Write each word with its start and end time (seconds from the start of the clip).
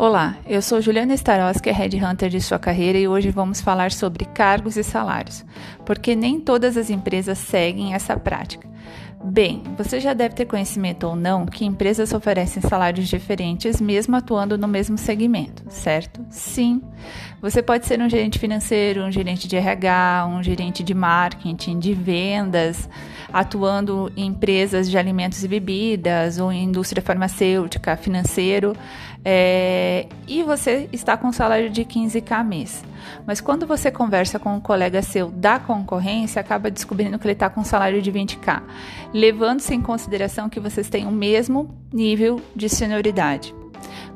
Olá, 0.00 0.36
eu 0.46 0.62
sou 0.62 0.80
Juliana 0.80 1.12
Starosky, 1.14 1.72
Head 1.72 1.96
Hunter 1.96 2.30
de 2.30 2.40
sua 2.40 2.56
carreira 2.56 2.96
e 2.96 3.08
hoje 3.08 3.32
vamos 3.32 3.60
falar 3.60 3.90
sobre 3.90 4.26
cargos 4.26 4.76
e 4.76 4.84
salários, 4.84 5.44
porque 5.84 6.14
nem 6.14 6.38
todas 6.38 6.76
as 6.76 6.88
empresas 6.88 7.36
seguem 7.36 7.94
essa 7.94 8.16
prática. 8.16 8.68
Bem, 9.24 9.62
você 9.76 9.98
já 9.98 10.14
deve 10.14 10.34
ter 10.34 10.46
conhecimento 10.46 11.04
ou 11.04 11.16
não 11.16 11.44
que 11.44 11.64
empresas 11.64 12.12
oferecem 12.12 12.62
salários 12.62 13.08
diferentes 13.08 13.80
mesmo 13.80 14.14
atuando 14.16 14.56
no 14.56 14.68
mesmo 14.68 14.96
segmento, 14.96 15.64
certo? 15.68 16.24
Sim. 16.30 16.80
Você 17.40 17.60
pode 17.60 17.86
ser 17.86 18.00
um 18.00 18.08
gerente 18.08 18.38
financeiro, 18.38 19.04
um 19.04 19.10
gerente 19.10 19.48
de 19.48 19.56
RH, 19.56 20.26
um 20.30 20.42
gerente 20.42 20.82
de 20.82 20.94
marketing, 20.94 21.78
de 21.78 21.94
vendas, 21.94 22.88
atuando 23.32 24.10
em 24.16 24.26
empresas 24.26 24.88
de 24.88 24.96
alimentos 24.96 25.42
e 25.42 25.48
bebidas 25.48 26.38
ou 26.38 26.52
em 26.52 26.64
indústria 26.64 27.02
farmacêutica, 27.02 27.96
financeiro, 27.96 28.74
é, 29.24 30.06
e 30.26 30.42
você 30.42 30.88
está 30.92 31.16
com 31.16 31.28
um 31.28 31.32
salário 31.32 31.70
de 31.70 31.84
15k 31.84 32.44
mês. 32.44 32.84
Mas 33.26 33.40
quando 33.40 33.66
você 33.66 33.90
conversa 33.90 34.38
com 34.38 34.54
um 34.54 34.60
colega 34.60 35.02
seu 35.02 35.30
da 35.30 35.58
concorrência, 35.58 36.40
acaba 36.40 36.70
descobrindo 36.70 37.18
que 37.18 37.26
ele 37.26 37.32
está 37.32 37.50
com 37.50 37.60
um 37.60 37.64
salário 37.64 38.00
de 38.00 38.12
20k, 38.12 38.62
levando-se 39.12 39.74
em 39.74 39.80
consideração 39.80 40.48
que 40.48 40.60
vocês 40.60 40.88
têm 40.88 41.06
o 41.06 41.10
mesmo 41.10 41.74
nível 41.92 42.40
de 42.54 42.68
senioridade. 42.68 43.54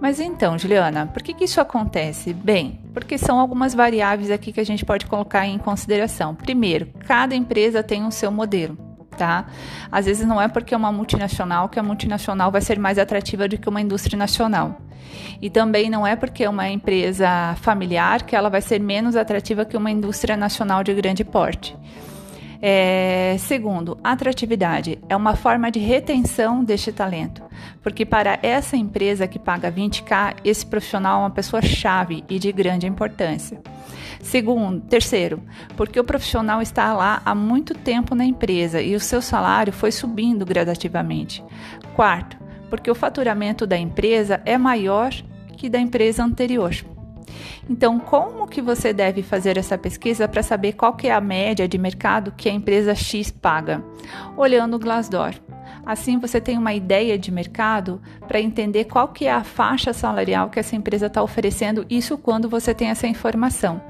Mas 0.00 0.18
então, 0.18 0.58
Juliana, 0.58 1.06
por 1.06 1.22
que, 1.22 1.34
que 1.34 1.44
isso 1.44 1.60
acontece? 1.60 2.32
Bem, 2.32 2.80
porque 2.94 3.18
são 3.18 3.38
algumas 3.38 3.74
variáveis 3.74 4.30
aqui 4.30 4.52
que 4.52 4.60
a 4.60 4.64
gente 4.64 4.84
pode 4.84 5.06
colocar 5.06 5.46
em 5.46 5.58
consideração. 5.58 6.34
Primeiro, 6.34 6.88
cada 7.06 7.34
empresa 7.34 7.82
tem 7.82 8.06
o 8.06 8.10
seu 8.10 8.30
modelo 8.30 8.90
tá? 9.20 9.44
Às 9.92 10.06
vezes 10.06 10.26
não 10.26 10.40
é 10.40 10.48
porque 10.48 10.72
é 10.72 10.76
uma 10.76 10.90
multinacional 10.90 11.68
que 11.68 11.78
a 11.78 11.82
multinacional 11.82 12.50
vai 12.50 12.62
ser 12.62 12.78
mais 12.78 12.98
atrativa 12.98 13.46
do 13.46 13.58
que 13.58 13.68
uma 13.68 13.80
indústria 13.80 14.16
nacional. 14.16 14.80
E 15.42 15.50
também 15.50 15.90
não 15.90 16.06
é 16.06 16.16
porque 16.16 16.44
é 16.44 16.48
uma 16.48 16.68
empresa 16.68 17.54
familiar 17.60 18.22
que 18.22 18.34
ela 18.34 18.48
vai 18.48 18.62
ser 18.62 18.80
menos 18.80 19.16
atrativa 19.16 19.66
que 19.66 19.76
uma 19.76 19.90
indústria 19.90 20.38
nacional 20.38 20.82
de 20.82 20.94
grande 20.94 21.22
porte. 21.22 21.76
É, 22.62 23.36
segundo, 23.38 23.96
atratividade 24.04 24.98
é 25.08 25.16
uma 25.16 25.34
forma 25.34 25.70
de 25.70 25.78
retenção 25.78 26.62
deste 26.62 26.92
talento, 26.92 27.42
porque 27.82 28.04
para 28.04 28.38
essa 28.42 28.76
empresa 28.76 29.26
que 29.26 29.38
paga 29.38 29.72
20k, 29.72 30.36
esse 30.44 30.66
profissional 30.66 31.20
é 31.20 31.22
uma 31.22 31.30
pessoa 31.30 31.62
chave 31.62 32.22
e 32.28 32.38
de 32.38 32.52
grande 32.52 32.86
importância. 32.86 33.60
Segundo, 34.20 34.82
terceiro, 34.82 35.42
porque 35.74 35.98
o 35.98 36.04
profissional 36.04 36.60
está 36.60 36.92
lá 36.92 37.22
há 37.24 37.34
muito 37.34 37.72
tempo 37.72 38.14
na 38.14 38.26
empresa 38.26 38.82
e 38.82 38.94
o 38.94 39.00
seu 39.00 39.22
salário 39.22 39.72
foi 39.72 39.90
subindo 39.90 40.44
gradativamente. 40.44 41.42
Quarto, 41.94 42.36
porque 42.68 42.90
o 42.90 42.94
faturamento 42.94 43.66
da 43.66 43.78
empresa 43.78 44.42
é 44.44 44.58
maior 44.58 45.10
que 45.56 45.70
da 45.70 45.78
empresa 45.78 46.22
anterior. 46.22 46.74
Então, 47.68 47.98
como 47.98 48.46
que 48.46 48.60
você 48.60 48.92
deve 48.92 49.22
fazer 49.22 49.56
essa 49.56 49.76
pesquisa 49.76 50.26
para 50.26 50.42
saber 50.42 50.72
qual 50.72 50.94
que 50.94 51.08
é 51.08 51.12
a 51.12 51.20
média 51.20 51.68
de 51.68 51.78
mercado 51.78 52.32
que 52.36 52.48
a 52.48 52.52
empresa 52.52 52.94
X 52.94 53.30
paga? 53.30 53.82
Olhando 54.36 54.76
o 54.76 54.78
Glassdoor. 54.78 55.34
Assim 55.84 56.18
você 56.18 56.40
tem 56.40 56.58
uma 56.58 56.74
ideia 56.74 57.18
de 57.18 57.30
mercado 57.30 58.00
para 58.26 58.40
entender 58.40 58.84
qual 58.84 59.08
que 59.08 59.26
é 59.26 59.32
a 59.32 59.44
faixa 59.44 59.92
salarial 59.92 60.50
que 60.50 60.58
essa 60.58 60.76
empresa 60.76 61.06
está 61.06 61.22
oferecendo, 61.22 61.86
isso 61.88 62.18
quando 62.18 62.48
você 62.48 62.74
tem 62.74 62.88
essa 62.88 63.06
informação. 63.06 63.80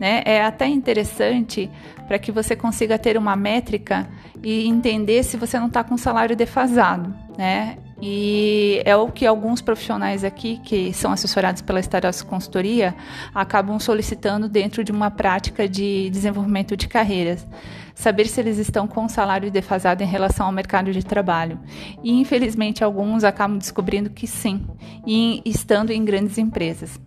Né? 0.00 0.22
É 0.24 0.44
até 0.44 0.66
interessante 0.66 1.70
para 2.06 2.18
que 2.18 2.30
você 2.30 2.54
consiga 2.54 2.98
ter 2.98 3.16
uma 3.16 3.34
métrica 3.34 4.08
e 4.42 4.66
entender 4.66 5.22
se 5.22 5.36
você 5.36 5.58
não 5.58 5.66
está 5.66 5.82
com 5.82 5.96
salário 5.96 6.36
defasado. 6.36 7.14
Né? 7.36 7.78
E 8.00 8.80
é 8.84 8.96
o 8.96 9.08
que 9.08 9.26
alguns 9.26 9.60
profissionais 9.60 10.22
aqui, 10.22 10.58
que 10.58 10.92
são 10.92 11.10
assessorados 11.12 11.62
pela 11.62 11.80
Staros 11.80 12.22
Consultoria, 12.22 12.94
acabam 13.34 13.78
solicitando 13.78 14.48
dentro 14.48 14.84
de 14.84 14.92
uma 14.92 15.10
prática 15.10 15.68
de 15.68 16.08
desenvolvimento 16.10 16.76
de 16.76 16.86
carreiras. 16.86 17.46
Saber 17.94 18.28
se 18.28 18.40
eles 18.40 18.58
estão 18.58 18.86
com 18.86 19.08
salário 19.08 19.50
defasado 19.50 20.04
em 20.04 20.06
relação 20.06 20.46
ao 20.46 20.52
mercado 20.52 20.92
de 20.92 21.04
trabalho. 21.04 21.58
E 22.04 22.12
infelizmente 22.12 22.84
alguns 22.84 23.24
acabam 23.24 23.58
descobrindo 23.58 24.10
que 24.10 24.28
sim, 24.28 24.64
e 25.04 25.42
estando 25.44 25.90
em 25.90 26.04
grandes 26.04 26.38
empresas. 26.38 27.00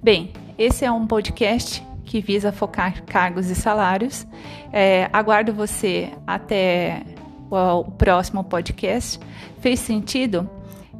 Bem, 0.00 0.32
esse 0.56 0.84
é 0.84 0.92
um 0.92 1.06
podcast 1.06 1.84
que 2.04 2.20
visa 2.20 2.52
focar 2.52 3.02
cargos 3.02 3.50
e 3.50 3.54
salários. 3.56 4.24
É, 4.72 5.10
aguardo 5.12 5.52
você 5.52 6.12
até 6.24 7.02
o 7.50 7.84
próximo 7.84 8.44
podcast. 8.44 9.20
Fez 9.60 9.80
sentido? 9.80 10.48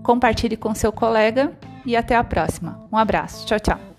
Compartilhe 0.03 0.57
com 0.57 0.75
seu 0.75 0.93
colega 0.93 1.53
e 1.85 1.97
até 1.97 2.17
a 2.17 2.25
próxima. 2.25 2.87
Um 2.93 2.97
abraço. 2.97 3.47
Tchau, 3.47 3.61
tchau. 3.61 3.96